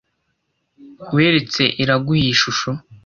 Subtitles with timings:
[1.15, 2.69] Weretse Iraguha iyi shusho?